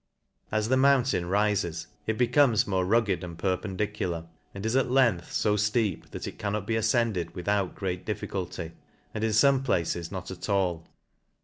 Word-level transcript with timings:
As 0.51 0.69
the 0.69 0.77
mountain 0.77 1.27
rifes, 1.27 1.85
it 2.07 2.17
be 2.17 2.27
comes 2.27 2.65
more 2.65 2.83
rugged 2.87 3.23
and 3.23 3.37
perpendicular, 3.37 4.25
and 4.51 4.65
is 4.65 4.75
ac 4.75 4.87
length 4.87 5.27
fo 5.39 5.55
deep 5.57 6.09
that 6.09 6.25
it 6.27 6.39
cannot 6.39 6.65
be 6.65 6.73
afcended 6.73 7.35
without 7.35 7.75
great 7.75 8.03
difficulty, 8.03 8.71
and 9.13 9.23
in 9.23 9.29
fome 9.29 9.63
places 9.63 10.11
not 10.11 10.31
at 10.31 10.49
all. 10.49 10.87